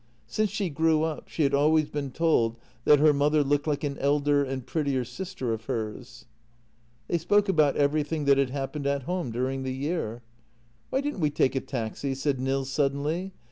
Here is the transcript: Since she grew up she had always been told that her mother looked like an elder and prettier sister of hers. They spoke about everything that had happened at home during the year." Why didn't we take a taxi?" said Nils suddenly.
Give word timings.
Since 0.25 0.49
she 0.49 0.71
grew 0.71 1.03
up 1.03 1.27
she 1.29 1.43
had 1.43 1.53
always 1.53 1.87
been 1.91 2.09
told 2.09 2.55
that 2.85 2.97
her 2.97 3.13
mother 3.13 3.43
looked 3.43 3.67
like 3.67 3.83
an 3.83 3.99
elder 3.99 4.43
and 4.43 4.65
prettier 4.65 5.05
sister 5.05 5.53
of 5.53 5.65
hers. 5.65 6.25
They 7.07 7.19
spoke 7.19 7.47
about 7.47 7.75
everything 7.75 8.25
that 8.25 8.39
had 8.39 8.49
happened 8.49 8.87
at 8.87 9.03
home 9.03 9.29
during 9.31 9.61
the 9.61 9.75
year." 9.75 10.23
Why 10.89 11.01
didn't 11.01 11.19
we 11.19 11.29
take 11.29 11.53
a 11.53 11.59
taxi?" 11.61 12.15
said 12.15 12.39
Nils 12.39 12.71
suddenly. 12.71 13.31